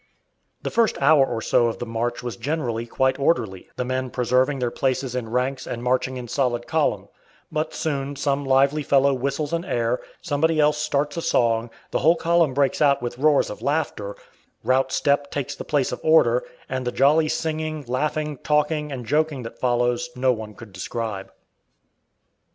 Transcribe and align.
The 0.63 0.71
first 0.71 0.99
hour 0.99 1.27
or 1.27 1.43
so 1.43 1.67
of 1.67 1.77
the 1.77 1.85
march 1.85 2.23
was 2.23 2.35
generally 2.35 2.87
quite 2.87 3.19
orderly, 3.19 3.69
the 3.75 3.85
men 3.85 4.09
preserving 4.09 4.57
their 4.57 4.71
places 4.71 5.13
in 5.13 5.29
ranks 5.29 5.67
and 5.67 5.83
marching 5.83 6.17
in 6.17 6.27
solid 6.27 6.65
column; 6.65 7.07
but 7.51 7.75
soon 7.75 8.15
some 8.15 8.43
lively 8.43 8.81
fellow 8.81 9.13
whistles 9.13 9.53
an 9.53 9.63
air, 9.63 9.99
somebody 10.19 10.59
else 10.59 10.79
starts 10.79 11.17
a 11.17 11.21
song, 11.21 11.69
the 11.91 11.99
whole 11.99 12.15
column 12.15 12.55
breaks 12.55 12.81
out 12.81 13.03
with 13.03 13.19
roars 13.19 13.51
of 13.51 13.61
laughter; 13.61 14.15
"route 14.63 14.91
step" 14.91 15.29
takes 15.29 15.53
the 15.53 15.63
place 15.65 15.91
of 15.91 16.01
order, 16.01 16.43
and 16.67 16.87
the 16.87 16.91
jolly 16.91 17.29
singing, 17.29 17.85
laughing, 17.87 18.37
talking, 18.39 18.91
and 18.91 19.05
joking 19.05 19.43
that 19.43 19.59
follows 19.59 20.09
no 20.15 20.33
one 20.33 20.55
could 20.55 20.73
describe. 20.73 21.31